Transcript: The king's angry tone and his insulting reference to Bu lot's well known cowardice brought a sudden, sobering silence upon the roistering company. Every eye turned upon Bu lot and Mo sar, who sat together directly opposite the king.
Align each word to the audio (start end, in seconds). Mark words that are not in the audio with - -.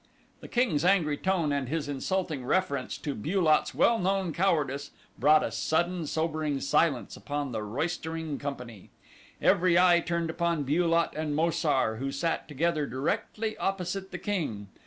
The 0.39 0.47
king's 0.47 0.83
angry 0.83 1.15
tone 1.15 1.51
and 1.51 1.69
his 1.69 1.87
insulting 1.87 2.43
reference 2.43 2.97
to 2.97 3.13
Bu 3.13 3.39
lot's 3.39 3.75
well 3.75 3.99
known 3.99 4.33
cowardice 4.33 4.89
brought 5.19 5.43
a 5.43 5.51
sudden, 5.51 6.07
sobering 6.07 6.59
silence 6.59 7.15
upon 7.15 7.51
the 7.51 7.61
roistering 7.61 8.39
company. 8.39 8.89
Every 9.43 9.77
eye 9.77 9.99
turned 9.99 10.31
upon 10.31 10.63
Bu 10.63 10.87
lot 10.87 11.15
and 11.15 11.35
Mo 11.35 11.51
sar, 11.51 11.97
who 11.97 12.11
sat 12.11 12.47
together 12.47 12.87
directly 12.87 13.55
opposite 13.59 14.09
the 14.09 14.17
king. 14.17 14.69